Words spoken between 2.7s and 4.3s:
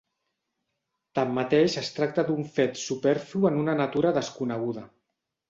superflu en una natura